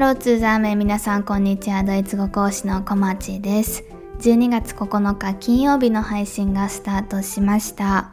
[0.00, 1.84] ローツーザーメン皆さんこんにちは。
[1.84, 3.84] ドイツ語講師の小町です。
[4.20, 8.10] 12月9日金曜日の配信がスタートしました。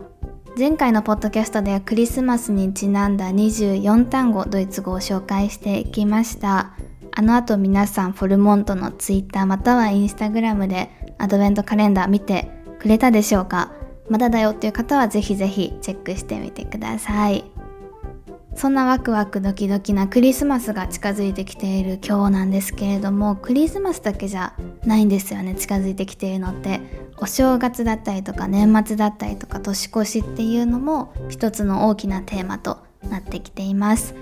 [0.58, 6.74] 前回のポッドキャストではクリスマスにちなんだ24単語ドイツ語を紹介していきました。
[7.14, 13.72] あの後皆さんフォルモントのツイッターまたはインスタグラムでアドベントカレンダー見てくれたでしょうか。
[14.10, 17.46] まだだよっていう方はぜひぜひチェックしてみてください。
[18.58, 27.08] そんなワクワクドキドキなクリスマスが近づいてきている今日なんですけれどもクリスマスだけじゃないんですよね近づいてきているのって。
[27.20, 32.78] お正月だったりとか年末だったりとか年越しっていうのも一つの大きなテーマと
[33.10, 34.14] なってきています。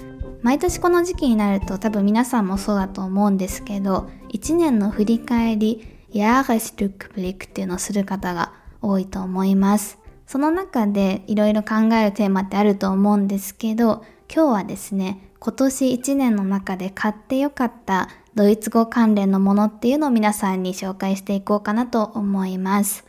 [0.41, 9.97] 毎年この時期になると多分皆さんもそうだと思うんですけど1年の振り返り Jahresrückblick っていうのをする方が多いと思います。
[10.27, 23.05] その中でいろいろ考えるテーマってあると思うんですけど今日はですね、今年1年の中で買ってよかったドイツ語関連のものっていうのを皆さんに紹介していこうかなと思います。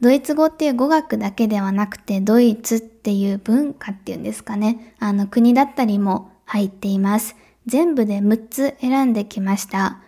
[0.00, 7.36] ドイツ語っていう語学だけではなくて、ドイツっていう文化っていうんですかね、あの国だったりも入っています。
[7.66, 10.00] 全部で6つ選んできました。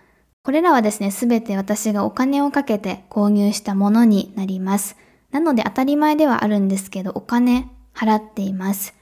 [0.43, 4.97] これらはですね、すべて私がお金をかけて購入したものになります。
[5.31, 8.95] なので当たり前ではあるんですけど、お金払っています。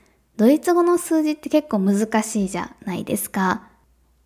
[0.43, 3.63] ドイツ語の数字って結構難しいじゃないですか。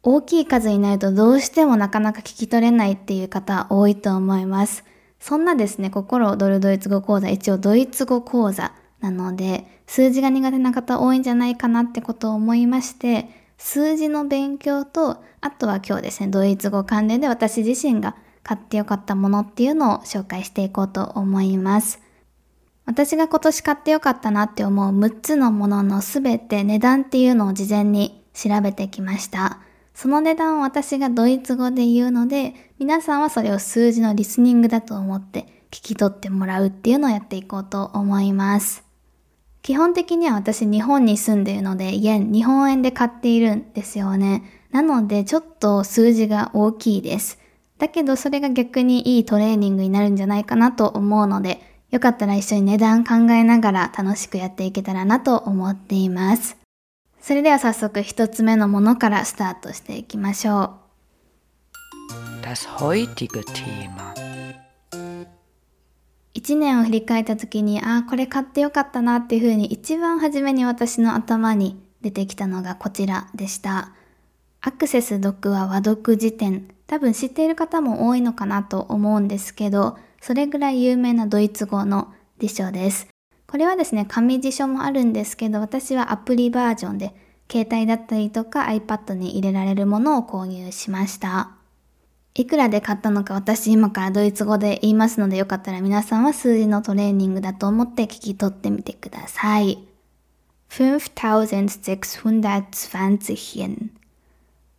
[0.03, 4.83] 大きい数になるとどうしてもなかなか聞き取れないっていう方多いと思います。
[5.21, 22.06] そんなですね、心躍るドイツ語講座、一応ドイツ語講座なので、数字が苦手な方多いんじゃないかなってことを思いまして、数字の勉強と、あとは今日ですね、ドイツ語関連で私自身が買ってよかったものっていうのを紹介していこうと思います。
[22.87, 29.59] 私が今年買ってよかったなって思う6つのもののすべて値段っていうのを事前に調べてきました。
[29.93, 38.85] その値段を私がドイツ語で言うので、皆さんはそれを数字のリスニングだと思って聞き取ってもらうっていうのをやっていこうと思います。
[39.63, 44.45] 基本的には私日本に住んでいるので、家、日本円で買っているんですよね。
[44.71, 47.41] なのでちょっと数字が大きいです。
[47.79, 56.57] だけどそれが逆にいいトレーニングになるんじゃないかなと思うので、よかったら一緒に値段考えながら楽しくやっていけたらなと思っています。
[57.21, 60.87] それでは早速一つ目のものからスタートしていきましょう。
[62.43, 64.15] Das heutige Thema
[66.35, 73.93] 1年を振り返った時に、ああ、これ買ってよかったなっていうふうに一番初めに私の頭に出てきたのがこちらでした。
[74.61, 76.69] アクセス読は和読辞典。
[76.87, 83.07] 多分知っている方も多いのかなと思うんですけど、それぐらい有名なドイツ語の辞書です。
[83.47, 87.15] これはですね、紙辞書もあるんですけど、私はアプリバージョンで、
[87.49, 91.53] 携帯だったりとか iPad に入れられるものを購入しました。
[92.35, 99.79] いくらで買ったのか私今からドイツ語で言いますのでよかったら皆さんは数字のトレーニングだと思って聞き取ってみてください。
[100.71, 103.91] 5620 Yen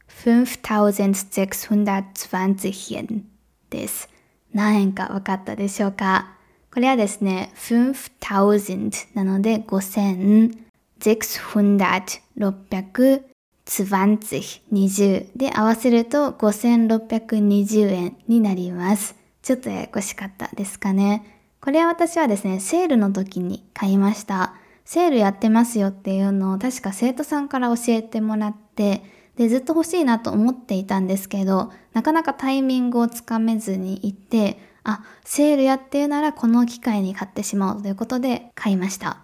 [0.10, 3.22] 5620 Yen
[3.70, 4.17] です。
[4.54, 6.34] 何円か分かったでしょうか？
[6.74, 10.58] これはですね、5000なので5000、
[11.00, 13.24] 600、
[13.68, 19.16] 620、20で合わせると5620円になります。
[19.42, 21.34] ちょっとややこしかったですかね。
[21.62, 24.54] これは私はですね、セールの時に買いました。
[24.86, 29.02] セールやってますよっていうのを確か生徒さんから教えてもらって、
[29.38, 39.22] で、ずっと欲しいなと思っていたんですけど、なかなかタイミングをつかめずにいて、あ、セールやってるならこの機会に買ってしまおうということで買いました。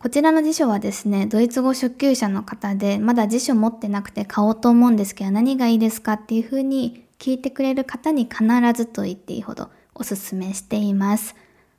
[0.00, 8.44] こちらの辞書はですね、ドイツ語初級者の方で、まだ辞書持ってなくて買おうと思うんですけど、何がいいですかっていうふうに聞いてくれる方に必
[8.74, 11.34] ずと言っていいほどおすすめしています。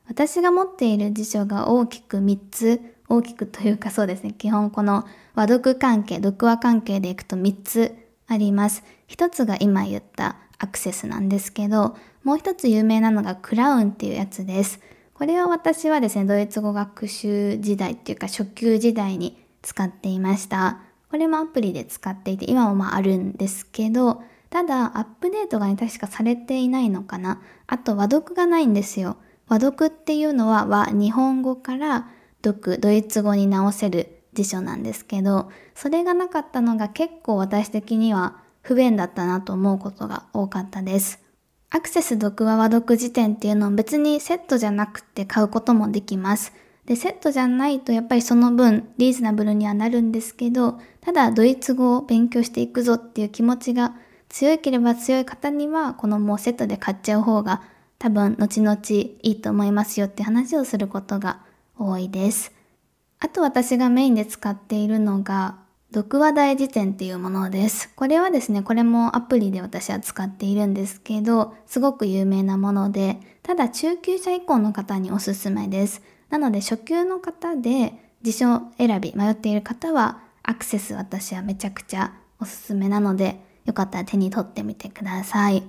[0.08, 5.04] 私が持っている辞書が大きく3つ大きくというかそうですね、基本この
[5.34, 8.82] 和読関係、読話関係でいくと3つあります。
[9.08, 14.80] 1つが今言ったアクセスなんですけど、もう1つ有名なのがクラウンっていうやつです。
[15.14, 20.80] これは私はですね、ドイツ語学習時代っていうか初級時代に使っていました。
[21.10, 27.40] これもアプリで使っていて、今もまああるんですけど、ただアップデートがね、確かされていないのかな。
[27.66, 29.16] あと和読がないんですよ。
[29.48, 32.08] 和読っていうのは和、日本語から
[32.48, 41.20] 読、ドイツ語に直せる辞書なんですけど、それがなかったのが結構私的には不便だったなと思うことが多かったです。
[41.70, 46.52] アクセス読話和読辞典っていうのを別にセットじゃなくて買うこともできます。
[46.84, 53.94] で、セットじゃないとやっぱりその分リーズナブルにはなるんですけど、ただドイツ語を勉強していくぞっていう気持ちが
[54.28, 57.62] 強ければ強い方にはこのもうセットで買っちゃう方が
[57.98, 61.40] 多分後々いいと思いますよって話をすることが
[61.78, 62.52] 多いです。
[63.18, 65.58] あと私がメインで使っているのが
[65.94, 67.90] 読話大辞典っていうものです。
[67.94, 76.02] これはですね、これもアプリで私は使っているんですけど、すごく有名なもので、ただ中級者以降の方におすすめです。
[76.28, 85.62] なので初級の方で辞書選び迷っている方はアクセス私はめちゃくちゃおすすめなので、よかったら手に取ってみてください。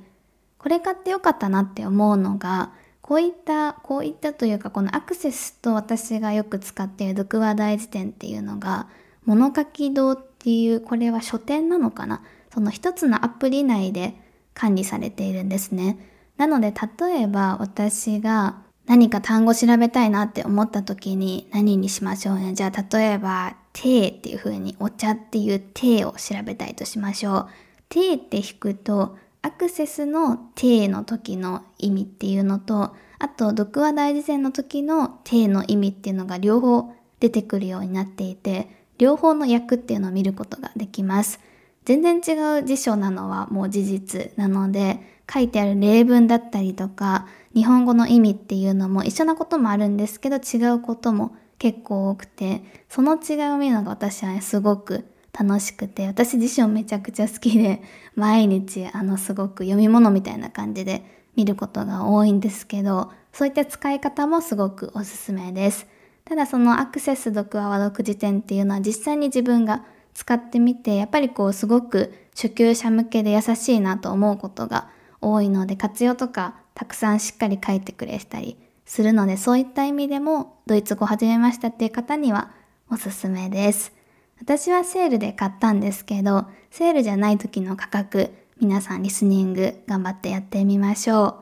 [0.57, 2.73] これ買ってよかったなって思うのが、
[3.07, 8.89] こういった、こういったというか、このアクセスと私がよく使っている読話大辞典っていうのが、
[9.23, 12.21] 物書き堂っていう、これは書店なのかな？
[12.53, 14.13] その一つのアプリ内で
[14.53, 15.97] 管理されているんですね。
[16.35, 18.57] なので、例えば私が
[18.87, 22.55] 何か単語調べたいなって思った時に何にしましょうね？
[22.55, 27.49] じゃあ、例えば、テっていう風にお茶っていうテを調べたいとしましょう。
[27.87, 29.17] テって引くと、
[29.47, 38.67] アクセスの定の時の意味っていうのと、あと、読話大辞典の時の定の意味っていうのが両方出てくるようになっていて、
[38.97, 41.39] 両方の訳っていうのを見ることができます。
[41.85, 44.99] 全然違う辞書なのはもう事実なので、
[45.33, 55.05] 書いてある例文だったりとか、日本語の意味っていうのも一緒なこともあるんですけど、違うことも結構多くて、その違いを見るのが私はすごく
[55.39, 57.81] 楽しくて、私自身もめちゃくちゃ好きで、
[58.15, 61.03] 毎日あのすごく読み物みたいな感じで
[61.35, 65.85] 見ることが多いんですけど、そういった使い方もすごくおすすめです。
[66.25, 74.89] ただそのアクセス読話和読辞典っていうのは実際に自分が使ってみて、やっぱりこうすごく初級者向けで優しいなと思うことが
[75.21, 82.51] 多いので、活用とかたくさんしっかり書いてくれたりするので、そういった意味でもドイツ語始めましたっていう方には
[82.89, 83.96] おすすめです。
[84.39, 88.29] 私はセールで買ったんですけど、セールじゃない時の価格、
[88.59, 91.35] 皆さんリスニング頑張ってやってみましょう。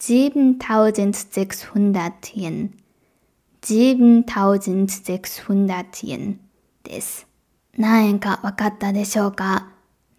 [0.00, 2.70] 7600 yen。
[3.60, 6.36] 7600 yen
[6.82, 7.26] です。
[7.76, 9.68] 何円か分かったでしょうか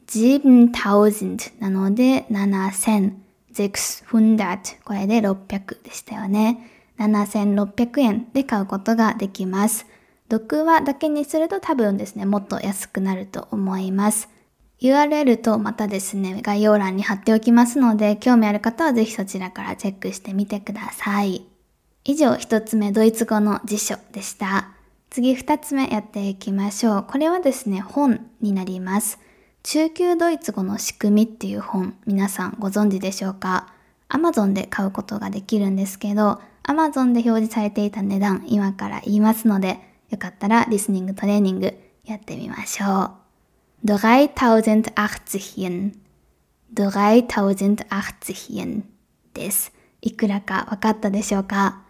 [0.07, 4.83] ?7000 なので7600。
[4.83, 6.69] これで600でしたよね。
[6.99, 9.85] 7600円で買うことができます。
[10.31, 14.29] 読話だけにすると多分ですね、もっと安くなると思います。
[14.81, 21.45] URL とまたですね、概要欄に貼っておきますので、興味ある方はぜひそちらからチェックしてみてください。
[22.03, 24.69] 以上、一つ目ドイツ語の辞書でした。
[25.11, 27.05] 次二つ目やっていきましょう。
[27.07, 29.19] これはですね、本になります。
[29.61, 33.67] 中級ドイツ語の仕組みっていう本、皆さんご存知でしょうか
[34.09, 41.73] ?Amazon で買うことができるんですけど、Amazon で表示されていた値段、今から言いますので、よかったらリスニングトレーニング
[42.03, 43.11] やってみましょ
[43.85, 43.87] う。
[43.87, 44.83] 3080
[45.57, 45.95] yen。
[46.75, 47.77] 3080
[48.55, 48.83] yen
[49.33, 49.73] です。
[50.01, 51.83] いくらか分かったでしょうか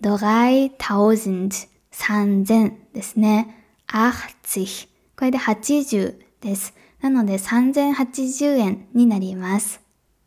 [0.00, 3.64] ?3000、3000ですね。
[3.88, 4.88] 80。
[5.18, 6.72] これで80です。
[7.00, 9.80] なので3080円になります。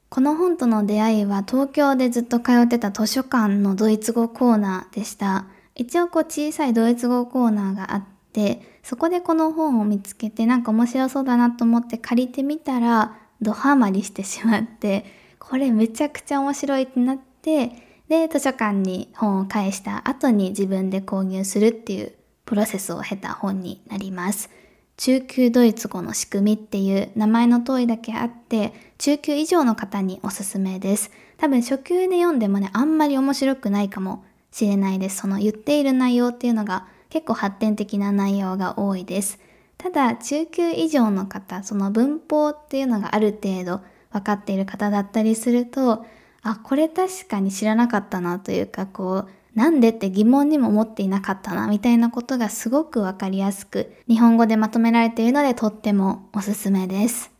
[0.09, 5.45] この本との出会いは東京でずっと通ってた図書館のドイツ語コーナーでした。
[5.79, 15.05] 一応こう小さいドイツ語コーナーがあって、そこでこの本を見つけてなんか面白そうだなと思って借りてみたら、ドハマりしてしまって、
[15.39, 17.71] これめちゃくちゃ面白いってなって、
[18.09, 24.49] で、図書館に本を返した後に自分で購入するっていうプロセスを経た本になります。
[24.97, 31.09] 中級ドイツ語の仕組みっていう名前の通りだけあって、中級以上の方におすすめです。
[31.37, 35.17] 多分初級で読んでもね、あんまり面白くないかもしれないです。
[35.17, 39.39] その言っている内容っていうのが結構発展的な内容が多いです。
[39.77, 46.05] ただ、中級以上の方、その文法っていうのがある程度分かっている方だったりすると、
[46.41, 57.31] あ、これ確かに知らなかったなというか、こう、なんでって疑問にも思っていなかったな、みたいなことがすごくわかりやすく、日本語でまとめられているのでとってもおすすめです。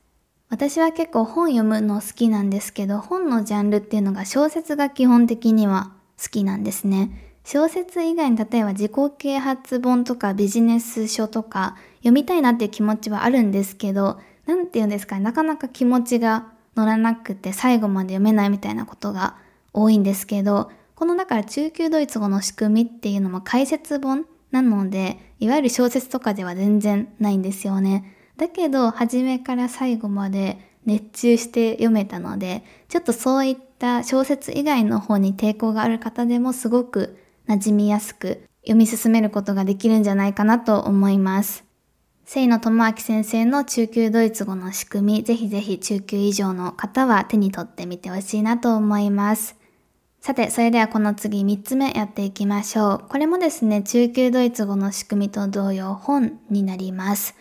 [0.50, 7.12] 私は結構本読むの好きなんですけど、本のジャンルっていうのが小説が基本的には好きなんですね。
[7.46, 19.38] 小説以外に例えば自己啓発本とかビジネス書とか読みたいなっていう気持ちはあるんですけど、なんて言うんですかね、なかなか気持ちが乗らなくて最後まで読めないみたいなことが
[19.74, 28.16] 多いんですけど、このだから中級ドイツ語の仕組みっていうのも解説本なので、いわゆる小説とかでは全然ないんですよね。
[28.38, 37.17] だけど、初めから最後まで熱中して読めたので、ちょっとそういったた小説以外の方に抵抗がある方でもすごく
[37.48, 41.63] 馴染みやすく読み進めることができるんじゃないかなと思います。
[42.31, 49.55] 清野智明先生の中級ドイツ語の仕組み、ぜひぜひ中級以上の方は手に取ってみてほしいなと思います。
[50.21, 53.09] さて、それではこの次3つ目やっていきましょう。
[53.09, 57.33] これもですね、中級ドイツ語の仕組みと同様本になります。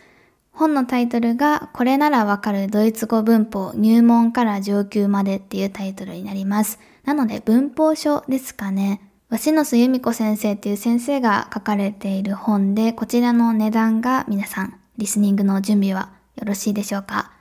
[0.59, 6.79] 本のタイトルが、これならわかるドイツ語文法入門から上級までっていうタイトルになります。
[7.05, 8.99] なので文法書ですかね。
[9.29, 17.31] 鷲野由美子先生っていう先生が書かれている本で、こちらの値段が皆さん、リスニングの準備はよろしいでしょうか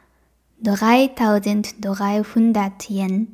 [0.63, 3.27] ?3300 yen。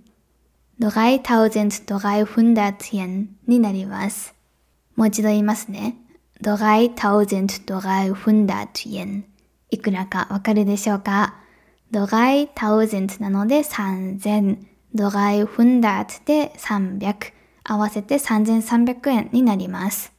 [0.80, 4.34] 3300 yen になります。
[4.96, 5.98] もう一度言いますね。
[6.42, 9.33] 3300 yen。
[9.74, 11.34] いくらかわかるでしょうか
[11.92, 14.58] ？3000なので3000。
[14.94, 17.32] 300で300。
[17.64, 20.12] 合わせて3300円になります。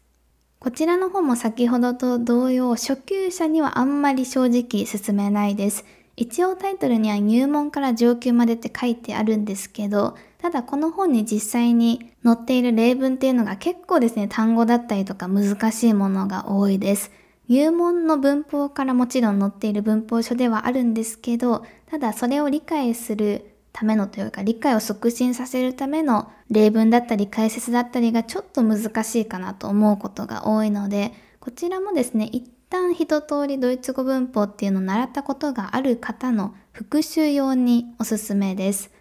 [0.59, 5.85] こちらの方も先ほどと同様、初級者にはあんまり正直進めないです。
[6.17, 17.11] 一応タイトルには入門から上級までって書いてあるんですけど、ただこの本に実際に載っている例文っていうのが結構ですね、単語だったりとか難しいものが多いです。
[17.47, 31.11] 入門の文法からもちろん載っている文法書ではあるんですけど、ただそれを理解するためのというか理解を促進させるための例文だったり解説だったりがちょっと難しいかなと思うことが多いので
[31.41, 38.91] こちらもですね一旦一通りドイツ語文法っていうのを習ったことがある方の復習用におすすめです。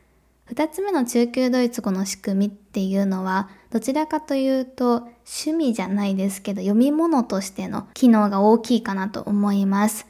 [0.47, 10.07] 二つ目の中級ドイツ語の仕組みっていうのはどちらかというと趣味じゃないですけど読み物としての機能が大きいかなと思います。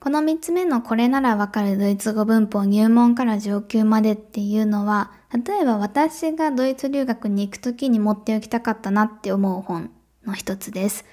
[0.00, 9.92] この3つ目のこれならわかるドイツ語文法入門から上級までっていうのは、例えば私がドイツ留学に行くときに持っておきたかったなって思う本
[10.26, 11.04] の一つです。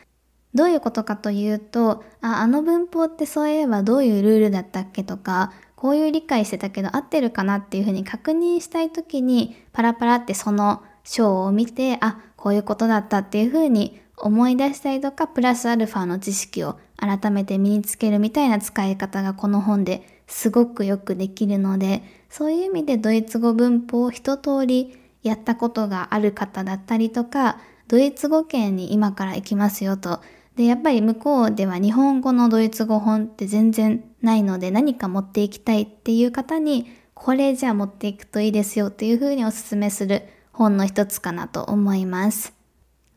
[0.56, 30.22] どういうことかというと、あ、あの文法ってそういえばどういうルールだったっけとか、こういう理解してたけど合ってるかなっていうふうに確認したいときに、パラパラってその章を見て、あ、こういうことだったっていうふうに思い出したりとか、プラスアルファの知識を改めて身につけるみたいな使い方がこの本ですごくよくできるので、そういう意味でドイツ語文法を一通りやったことがある方だったりとか、ドイツ語圏に今から行きますよと。
[30.56, 40.24] で、やっぱり向こうでは日本語のドイツ語本って全然ないので何か持っていきたいっていう方に、これじゃあ持っていくといいですよっていうふうにお勧めする
[40.62, 42.54] 本の一つかなと思います。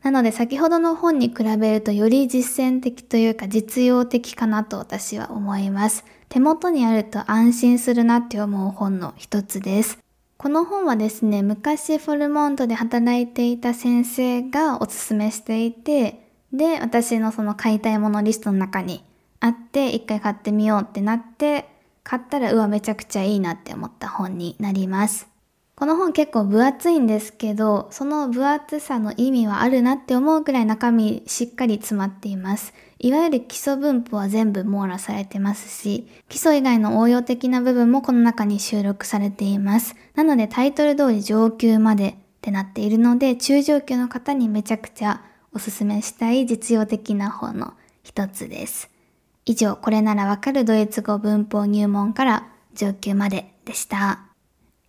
[0.03, 6.07] なので先ほどの本に比べるとより実践的というか実用的かなと私は思います。
[6.31, 9.99] 手元にあると安心するなって思う本の一つです。
[10.39, 19.05] この本はですね、昔フォルモントで働いていた先生がおすすめしていて、で、私のその買いたいものリストの中に
[19.41, 21.69] あって、一回買ってみようってなって、
[22.03, 25.34] 買ったらうわめちゃくちゃいいなって思った本になります。
[25.76, 32.73] この本結構分厚いんですけど、その分厚さの意味はあるなって思うくらい中身しっかり詰まっています。
[33.00, 39.97] いわゆる基礎文法は全部網羅されてますし、基礎以外の応用的な部分もこの中に収録されています。
[40.14, 48.90] なのでタイトル通り上級までってなっているので、中上級の方にめちゃくちゃおすすめしたい実用的な本の一つです。
[49.45, 54.24] 以上、これならわかるドイツ語文法入門から上級まででした。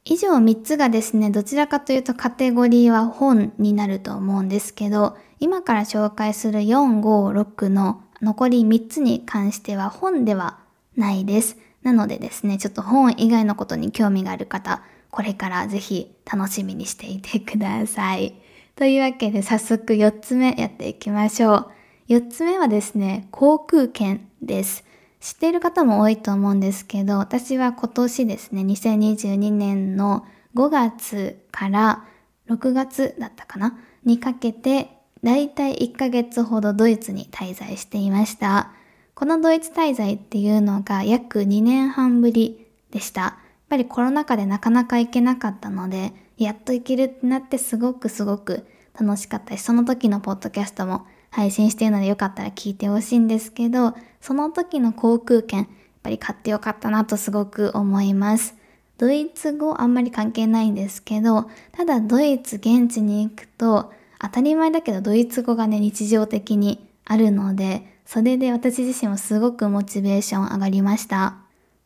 [0.08, 10.60] 以上3つがですね、どちらかというとカテゴリーは本になると思うんですけど、今から紹介する4、5、6の残り3つに関しては本では
[10.96, 11.58] ないです。
[11.82, 18.36] なのでですね、ちょっと本以外のことに興味がある方、これからぜひ楽しみにしていてください。
[18.76, 21.68] というわけで早速4つ目やっていきましょう。
[22.10, 24.84] 4つ目はですね、航空券です。
[25.20, 32.06] 知っている方も多いと思うんですけど、私は今年ですね、2022年の5月から
[32.50, 34.90] 6月だったかなにかけて、
[35.24, 38.72] だいたい1ヶ月ほどドイツに滞在していました。
[39.16, 43.22] このドイツ滞在っていうのが約2年半ぶりでした。
[43.22, 43.34] やっ
[43.70, 48.68] ぱりコロナ禍でなかなか行けなかったので、やっと行けるってなってすごくすごく
[49.00, 55.68] 楽しかったし、その時のポッドキャストも配信してるのでよかったら聞いてほしいんですけど、その時の航空券、やっ
[56.02, 58.56] ぱり買ってよかったなとすごく思います。
[58.98, 71.36] ドイツ語あんまり関係ないんですけど、ただドイツ現地に行くと、当たり前だけどドイツ語がね、日常的にあるので、それで私自身もすごくモチベーション上がりました。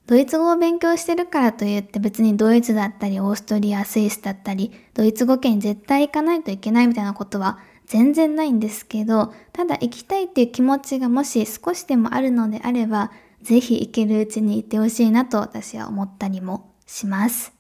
[0.06, 7.58] ドイツ語を勉強してるからといって別にドイツだったりオーストリア、スイスだったり、ドイツ語圏に絶対行かないといけないみたいなことは
[7.89, 17.51] 全然ないんですけど、ただ行きたいっていう気持ちがもし少しでもあるのであれば、ぜひ行けるうちに行ってほしいなと私は思ったりもします。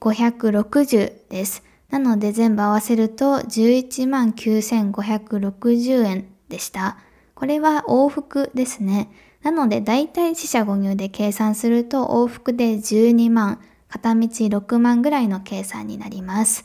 [0.00, 1.62] 560です。
[1.90, 6.98] なので全部合わせると11万9560円でした。
[7.34, 9.10] これは往復ですね。
[9.42, 16.64] なので大体四捨五入で計算すると往復で12万、片道6万ぐらいの計算になります。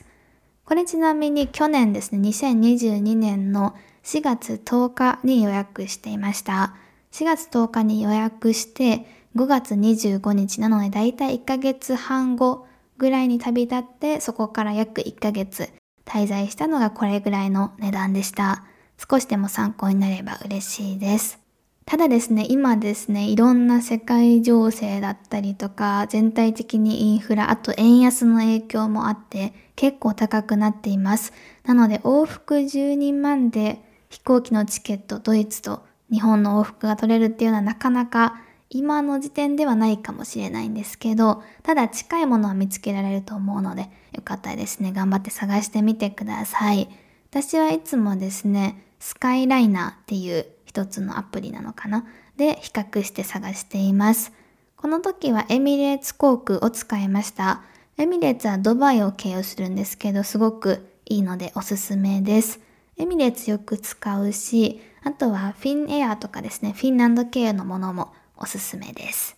[0.65, 6.75] これちなみに去年ですね、2022年の4月10日に予約していました。
[7.11, 12.65] 4月10日に予約して5月25日なので大体1ヶ月半後
[13.03, 15.69] ぐらいに旅立ってそこから約1ヶ月
[16.05, 18.63] 滞在したのがこれぐらいの値段でした。
[18.97, 21.37] 少しでも参考になれば嬉しいです。
[21.85, 31.33] ただですね、今ですね、いろんな世界情勢だったりとか、全体的にインフラ、あと円安の影響もあって、結構高くなっています。
[31.65, 38.39] なので、往復12万で飛行機のチケット、ドイツと日本の往復が取れるっていうのはなかなか
[38.73, 46.89] 今の時点ではないかもしれないんですけど、ただ近いものは見つけられると思うので、よかったらですね、頑張って探してみてください。
[47.29, 52.05] 私はいつもですね、スカイライナーっていう一つのアプリなのかな？
[52.37, 54.31] で比較して探しています。
[54.75, 57.61] この時はエミレーツ航空を使いました。
[57.97, 62.59] エミレーツはドバイを経由するんですけど、すごくいいのでおすすめです。
[62.97, 69.37] エミレーツよく使うし、あとはフィンエアとかですね、フィンランド経由のものもおすすめです。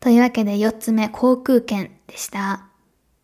[0.00, 2.66] というわけで4つ目、航空券でした。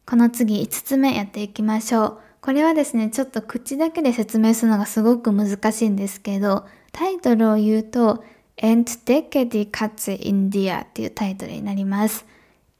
[0.07, 2.19] この次5つ目やっていきましょう。
[2.41, 8.25] これはですね、ちょっと口だけで説明するのがすごく難しいんですけど、タイトルを言うと、
[8.57, 12.27] Entdecke die Katze in dir っていうタイトルになります。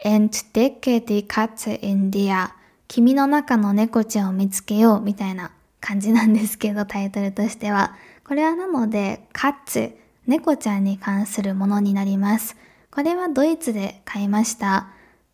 [0.05, 2.51] Entdecke die Katze in dir
[2.89, 7.95] 君の中の猫ちゃんを見つけようみたいな感じなんですけど、タイトルとしては。
[8.25, 12.57] これはなので、カツ、猫ちゃんに関するものになります。
[12.91, 14.89] これはドイツで買いました。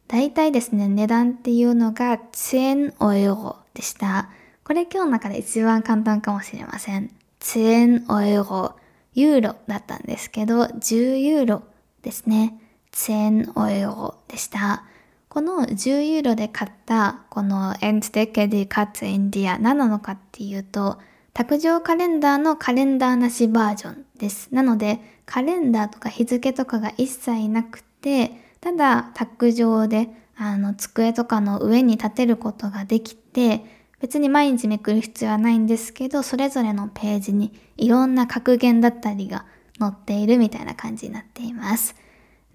[0.07, 4.31] だいたいですね、値段っていうのが1000ユーロでした。
[4.64, 7.11] これ今日の中で一番簡単かもしれません。
[7.40, 8.77] 1000ユーロ、
[9.12, 11.62] ユーロだったんですけど、10ユーロ
[12.03, 12.59] ですね。
[12.92, 14.85] 1000ユーロでした。
[15.29, 20.98] この10ユーロで買ったこのエンツデケディカッツインディア何なのかっていうと、
[21.38, 24.53] 卓上カレンダーのカレンダーなしバージョンです。
[24.53, 33.64] なので、カレンダーとか日付とかが一切なくて、ただ卓上であの机とかの上に立てることができて、
[34.01, 39.46] 別に毎日めくる必要はないんですけど、それぞれのページにいろんな格言だったりが
[39.79, 41.94] 載っているみたいな感じになっています。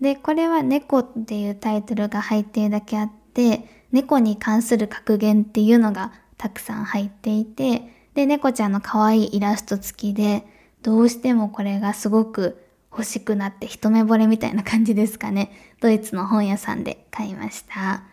[0.01, 10.45] で、これは猫っていうタイトルが入っているだけあって、猫に関する格言っていうのがたくさん入っていて、で、猫ちゃんの可愛いイラスト付きで、
[10.82, 15.52] どうしてもこれがすごく欲しくなって一目惚れみたいな感じですかね。
[15.82, 18.04] ドイツの本屋さんで買いました。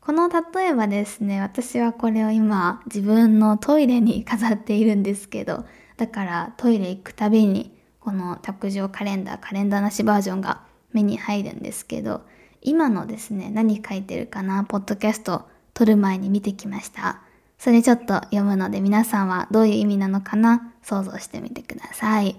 [0.00, 5.64] この例えばですね、私はこれを今自分のトイレに飾っているんですけど、
[5.96, 12.22] だからトイレ行くたびにこの卓上カレンダー、カレンダーなしバージョンが目に入るんですけど、
[12.62, 17.22] 今のですね、何書いてるかな、ポッドキャスト撮る前に見てきました。
[17.58, 20.72] それちょっと読むので皆さんはどういう意味なのかな？
[20.82, 22.36] 想像してみてください。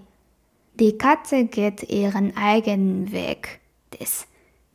[0.78, 4.28] Die Katze geht ihren eigenen Weg です。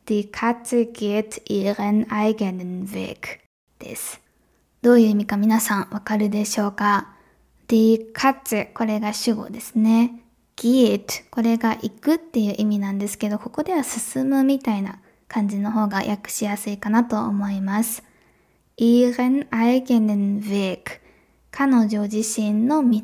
[0.05, 3.39] Die Katze geht ihren eigenen Weg
[3.79, 4.19] です。
[4.81, 7.15] どういう意味か皆さんわかるでしょうか
[7.69, 10.19] ？Die Katze これが主語ですね。
[10.57, 18.03] geht これが行くっていう意味なんですけど、ここでは進むみたいな感じの方が訳しやすいかなと思います。
[18.77, 20.99] Ihren eigenen Weg
[21.51, 23.01] 彼女自身の道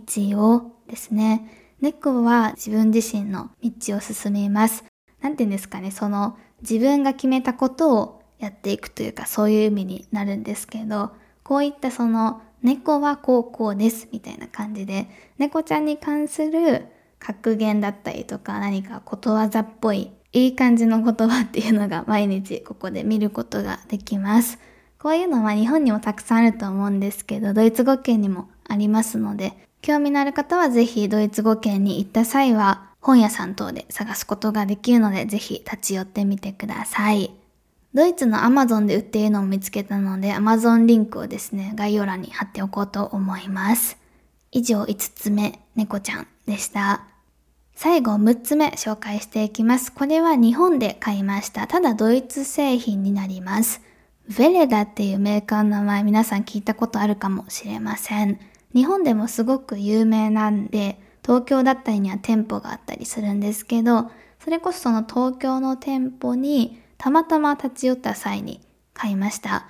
[0.55, 1.55] をですね。
[1.82, 4.84] 猫は自分自身の道を進みます。
[5.21, 11.12] なんて言うんですかね、その自分が決めたことをやっていくというかそういう意味になるんですけど、
[11.43, 16.86] こういったその猫はこうこうですみたいな感じで猫ちゃんに関する
[17.19, 24.60] 格言だったりとか何かことわざっぽいいい感じの言葉っていうのが毎日ここで見ることができます。
[25.01, 37.31] こういうのは日本にもたくさんあると思うんですけど、ドイツ語圏にもありますので、興味のある方はぜひドイツ語圏に行った際は本屋さん等で探すことができるので、ぜひ立ち寄ってみてください。
[37.93, 43.97] ドイツの Amazon で売っているのを見つけたので、Amazon リンクをですね、概要欄に貼っておこうと思います。
[44.51, 47.03] 以上5つ目、猫ちゃんでした。
[47.73, 49.93] 最後6つ目紹介していきます。
[49.93, 51.67] これは日本で買いました。
[51.67, 53.81] ただドイツ製品になります。
[54.30, 58.39] ヴェレダっていうメーカーの名前皆さん聞いたことあるかもしれません。
[58.76, 68.62] 日本でもすごく有名なんで、東京だったりには店舗があったりするんですけど、それこそその東京の店舗にたまたま立ち寄った際に
[68.94, 69.65] 買いました。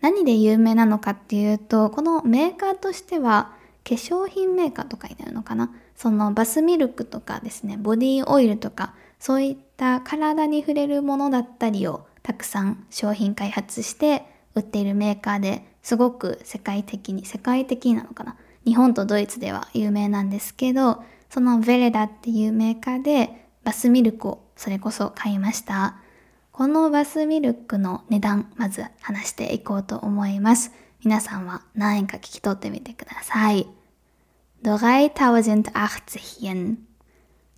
[0.00, 3.52] 何で有名なのかっていうと、このメーカーとしては
[3.84, 5.70] 化粧品メーカーとかになるのかな？
[5.94, 18.36] そのバスミルクとかですね、ボディオイルとか、そういった体に触れるものだったりをたくさん商品開発して売っているメーカーですごく世界的に、世界的なのかな？
[18.66, 25.96] 日本とドイツでは有名なんですけど、そのヴェレダっていうメーカーでバスミルクをそれこそ買いました。
[26.52, 30.72] このバスミルクの値段、まず話していこうと思います。
[31.02, 33.66] 皆さんは何円か聞き取ってみてください。
[34.62, 36.76] 3080 yen。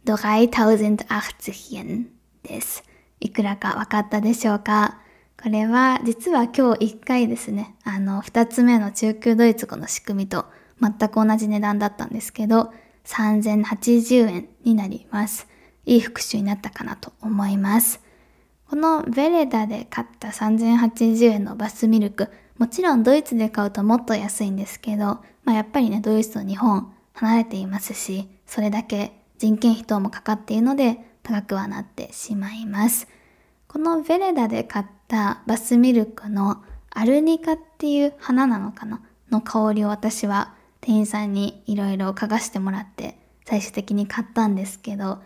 [0.05, 2.07] 3080 yen
[2.45, 2.85] です。
[3.23, 4.99] いくらか分かったでしょうか？
[5.41, 10.47] これは実は今日1回ですね、あの2つ目の中級ドイツ語の仕組みと
[10.81, 12.73] 全く同じ値段だったんですけど、
[13.05, 15.47] 3080円になります。
[15.85, 18.01] いい復習になったかなと思います。
[18.69, 33.09] このベレダで買った3080円のバスミルク、もちろんドイツで買うともっと安いんですけど、まあ、やっぱりね、ドイツと日本離れていますし、それだけ人件費等もかかっているので高くはなってしまいます。
[33.73, 39.01] このベレダで買ったバスミルクのアルニカっていう花なのかな？
[39.31, 45.21] の香りを私は店員さんにいろいろ嗅がしてもらって最終的に買ったんですけど、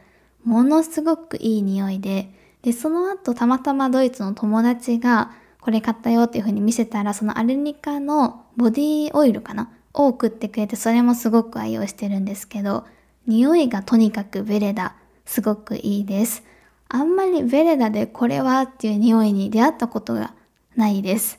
[0.44, 2.30] ものすごくいい匂いで、
[2.62, 9.72] で、その後たまたまドイツの友達がこれ買ったよっていう風に見せたら、そのアルニカのボディオイルかな？
[9.92, 12.86] を送ってくれて、それもすごく愛用してるんですけど、
[13.26, 16.44] 匂いがとにかくベレダ、すごくいいです。
[16.88, 20.34] あんまりベレダでこれはっていう匂いに出会ったことが
[20.76, 21.38] ないです。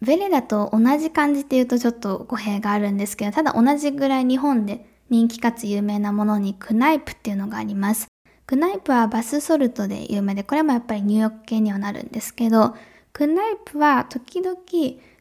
[0.00, 8.06] ベレダと同じ感じっていうとちょっと語弊があるんですけど、ただ同じぐらい日本で人気かつ有名なものにクナイプっていうのがあります。
[8.46, 12.74] クナイプはバスソルトで有名で、これもやっぱり入浴系にはなるんですけど、
[13.12, 14.56] クナイプは時々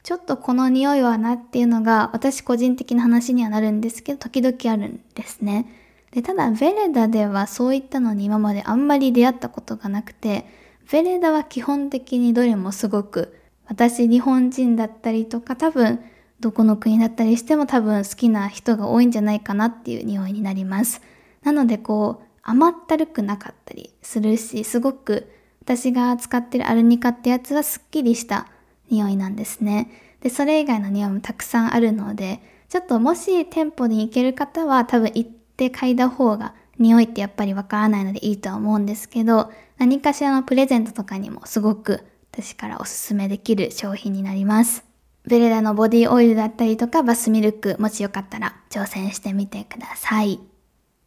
[0.01, 5.67] ちょっとこの匂いはなっていうのが私個人的な話にはなるんですけど、時々あるんですね。
[6.11, 10.45] で、ただベレダではそういったのに今まであんまり出会ったことがなくて、
[10.91, 15.99] ベレダは基本的にどれもすごく私日本人だったりとか多分
[16.39, 21.01] どこの国だったりしても多分好きな人が多いんじゃないかなっていう匂いになります。
[21.43, 28.47] なのでこう甘ったるくなかったりするし、すごく私が使ってるアルニカってやつはすっきりした
[28.89, 29.91] 匂いなんですね。
[30.21, 44.85] で、それ以外の匂いもたくさんあるので、ちょっともし店舗に行ける方は多分行って嗅いだ方が匂いってやっぱりわからないのでいいとは思うんですけど、何かしらのプレゼントとかにもすごく私からおすすめできる商品になります。
[45.27, 50.39] ベレダのボディオイルだったりとかバスミルク、もしよかったら挑戦してみてください。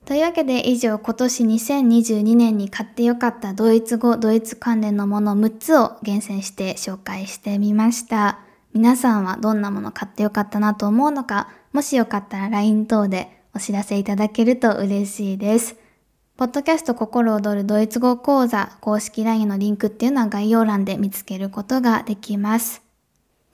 [0.05, 8.41] というわけで以上今年2022年に買ってよかったドイツ語、ドイツ関連のもの6つを厳選して紹介してみました。
[8.75, 15.77] 皆さんはどんなもの買ってよかったなと思うのか、もしよかったら LINE 等でお知らせいただけると嬉しいです。
[16.37, 22.83] ポッドキャスト心躍るドイツ語講座公式 LINE のリンクっていうのは概要欄で見つけることができます。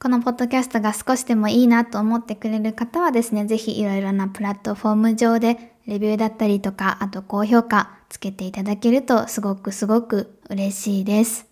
[0.00, 11.46] このポッドキャストが少しでもいいなと思ってくれる方はですね、ぜひいろいろなプラットフォーム上でレビューだったりとか、あと高評価つけていただけるとすごくすごく嬉しいです。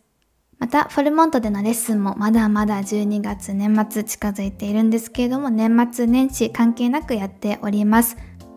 [0.58, 8.16] また、フォルモントでのレッスンもまだまだ12月年末近づいているんですけれども、年末年始関係なくやっております。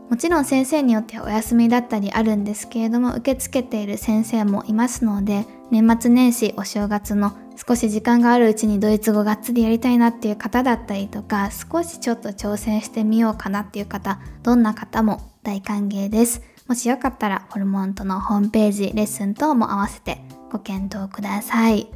[0.09, 16.41] もちろん先生によってはお休みだったりあるんですけれども、受け付けている先生もいますので、年末年始お正月の少し時間があるうちにドイツ語がっつりやりたいなっていう方だったりとか、少しちょっと挑戦してみようかなっていう方、どんな方も大歓迎です。
[16.67, 21.87] もしよかったら、ホルモンとのホームページ、レッスン等も合わせてご検討ください。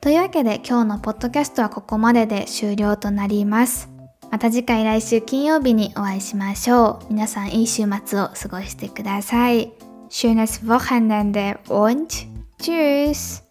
[0.00, 3.99] というわけで今日のポッドキャストはここまでで終了となります。
[4.30, 7.12] また次回来週金曜日にお会いしましょう。
[7.12, 9.72] 皆さんいい週末を過ごしてください。
[10.08, 12.06] Schönes Wochenende und
[12.58, 13.42] Tschüss!